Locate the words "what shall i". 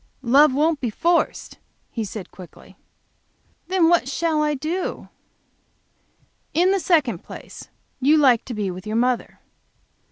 3.87-4.55